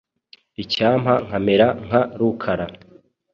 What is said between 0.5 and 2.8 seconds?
Icyampa nkamera nka Rukara.